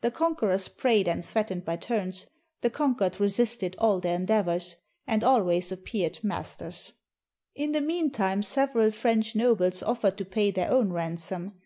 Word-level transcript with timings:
The 0.00 0.10
con 0.10 0.34
querors 0.36 0.74
prayed 0.74 1.06
and 1.06 1.22
threatened 1.22 1.66
by 1.66 1.76
turns; 1.76 2.26
the 2.62 2.70
conquered 2.70 3.20
resisted 3.20 3.76
all 3.78 4.00
their 4.00 4.16
endeavors, 4.16 4.76
and 5.06 5.22
always 5.22 5.70
appeared 5.70 6.18
mas 6.22 6.56
ters. 6.56 6.92
In 7.54 7.72
the 7.72 7.82
mean 7.82 8.10
time 8.10 8.40
several 8.40 8.90
French 8.90 9.34
nobles 9.36 9.82
offered 9.82 10.16
to 10.16 10.24
pay 10.24 10.50
their 10.50 10.70
own 10.70 10.94
ransom. 10.94 11.60